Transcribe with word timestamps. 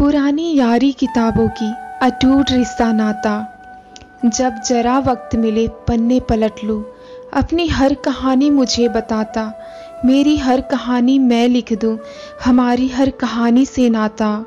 पुरानी 0.00 0.56
यारी 0.56 0.92
किताबों 0.92 1.48
की 1.48 1.74
अटूट 2.02 2.50
रिश्ता 2.50 2.92
नाता। 2.92 3.62
जब 4.24 4.60
जरा 4.66 4.98
वक्त 4.98 5.36
मिले, 5.36 5.68
पन्ने 5.68 6.20
पलट 6.20 6.52
लूँ। 6.64 6.84
अपनी 7.34 7.66
हर 7.66 7.94
कहानी 7.94 8.50
मुझे 8.50 8.88
बताता। 8.88 9.52
मेरी 10.04 10.36
हर 10.36 10.60
कहानी 10.60 11.18
मैं 11.18 11.48
लिख 11.48 11.72
दूँ। 11.72 11.98
हमारी 12.44 12.88
हर 12.88 13.10
कहानी 13.10 13.66
से 13.66 13.90
नाता। 13.90 14.44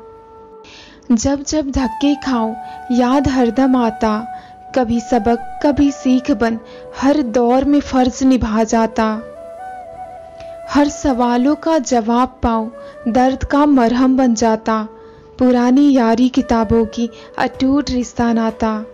जब 1.12 1.42
जब 1.42 1.70
धक्के 1.70 2.14
खाओ 2.14 2.54
याद 2.92 3.28
हरदम 3.28 3.76
आता। 3.76 4.26
कभी 4.74 5.00
सबक, 5.00 5.60
कभी 5.62 5.90
सीख 5.90 6.30
बन, 6.30 6.58
हर 7.00 7.22
दौर 7.22 7.64
में 7.64 7.80
फ़र्ज़ 7.80 8.24
निभा 8.24 8.64
जाता। 8.64 9.20
हर 10.70 10.88
सवालों 10.88 11.54
का 11.54 11.78
जवाब 11.78 12.40
पाओ 12.42 12.70
दर्द 13.08 13.44
का 13.44 13.66
मरहम 13.66 14.16
बन 14.16 14.34
जाता। 14.34 14.88
पुरानी 15.38 15.92
यारी 15.92 16.28
किताबों 16.28 16.84
की 16.86 17.08
अटूट 17.38 17.90
रिश्ता 17.90 18.32
नाता। 18.32 18.84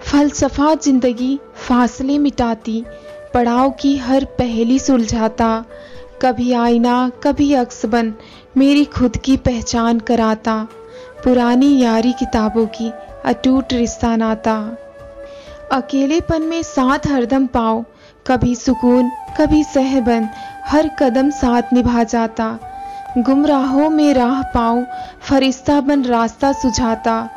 फलसफा 0.00 0.74
ज़िंदगी 0.74 1.38
फासले 1.56 2.18
मिटाती, 2.18 2.84
पड़ाव 3.34 3.70
की 3.70 3.96
हर 3.96 4.24
पहली 4.24 4.78
सुलझाता। 4.78 5.64
कभी 6.22 6.52
आईना, 6.52 7.10
कभी 7.22 7.52
अक्स 7.54 7.86
बन 7.86 8.14
मेरी 8.56 8.84
खुद 8.84 9.16
की 9.16 9.36
पहचान 9.36 10.00
कराता। 10.00 10.68
पुरानी 11.24 11.78
यारी 11.78 12.12
किताबों 12.12 12.66
की 12.66 12.90
अटूट 13.24 13.72
रिश्ता 13.72 14.16
नाता। 14.16 14.58
अकेलेपन 15.72 16.42
में 16.42 16.62
साथ 16.62 17.06
हरदम 17.06 17.46
पाओ, 17.46 17.84
कभी 18.26 18.54
सुकून, 18.54 19.10
कभी 19.38 19.64
सहबन 19.64 20.28
हर 20.66 20.90
कदम 20.98 21.30
साथ 21.30 21.72
निभा 21.72 22.02
जाता। 22.04 22.58
गुमराहों 23.18 23.90
में 23.90 24.14
राह 24.14 24.42
पाऊँ, 24.42 24.86
फरिश्ता 25.22 25.80
बन 25.80 26.04
रास्ता 26.04 26.52
सुझाता, 26.52 27.28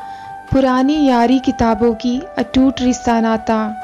पुरानी 0.51 1.07
यारी 1.07 1.39
किताबों 1.39 1.93
की 1.93 2.19
अटूट 2.37 2.81
रिश्ता 2.81 3.19
नाता 3.21 3.75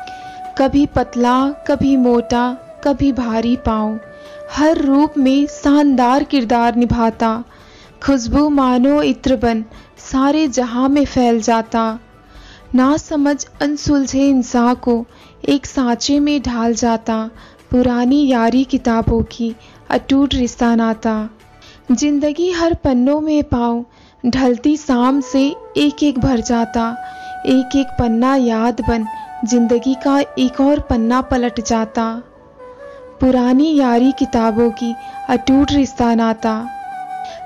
कभी 0.57 0.85
पतला, 0.85 1.49
कभी 1.49 1.97
मोटा, 1.97 2.57
कभी 2.83 3.11
भारी 3.11 3.55
पाऊँ, 3.55 3.99
हर 4.55 4.77
रूप 4.77 5.13
में 5.17 5.47
शानदार 5.47 6.23
किरदार 6.23 6.75
निभाता। 6.75 7.43
खुशबू 8.03 8.49
मानो 8.49 9.01
इत्र 9.01 9.35
बन, 9.35 9.65
सारे 10.11 10.47
जहाँ 10.47 10.89
में 10.89 11.05
फैल 11.05 11.41
जाता। 11.41 11.99
ना 12.75 12.97
समझ 12.97 13.45
अनसुलझे 13.61 14.29
इंसान 14.29 14.75
को, 14.75 15.05
एक 15.49 15.65
सांचे 15.65 16.19
में 16.19 16.41
ढाल 16.41 16.73
जाता, 16.73 17.29
पुरानी 17.71 18.27
यारी 18.27 18.63
किताबों 18.63 19.23
की 19.23 19.55
अटूट 19.89 20.33
रिश्ता 20.33 20.75
नाता 20.75 21.29
ज़िंदगी 21.91 22.51
हर 22.51 22.73
पन्नों 22.73 23.19
में 23.21 23.43
पाओ 23.43 23.83
ढलती 24.25 24.75
शाम 24.77 25.19
से 25.21 25.39
एक 25.77 26.03
एक 26.03 26.19
भर 26.19 26.39
जाता। 26.39 26.89
एक 27.45 27.75
एक 27.75 27.87
पन्ना 27.99 28.35
याद 28.35 28.81
बन, 28.81 29.05
ज़िंदगी 29.45 29.93
का 29.93 30.19
एक 30.19 30.61
और 30.61 30.79
पन्ना 30.79 31.21
पलट 31.21 31.59
जाता। 31.59 32.05
पुरानी 33.21 33.75
यारी 33.77 34.11
किताबों 34.11 34.69
की 34.71 34.93
अटूट 35.29 35.71
रिश्ता 35.71 36.13
नाता। 36.15 36.53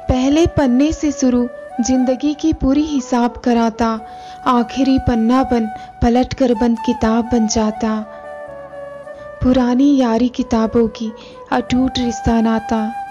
पहले 0.09 0.45
पन्ने 0.47 0.91
से 0.91 1.11
शुरू 1.11 1.47
ज़िंदगी 1.81 2.33
की 2.33 2.53
पूरी 2.53 2.83
हिसाब 2.83 3.38
कराता। 3.38 3.99
आखिरी 4.47 4.97
पन्ना 4.99 5.43
बन, 5.43 5.66
पलट 6.01 6.33
कर 6.33 6.53
बंद 6.53 6.77
किताब 6.85 7.29
बन 7.31 7.47
जाता। 7.47 7.95
पुरानी 9.43 9.95
यारी 9.97 10.29
किताबों 10.29 10.88
की 10.88 11.11
अटूट 11.51 12.00
रिश्ता 12.00 12.39
नाता। 12.41 13.04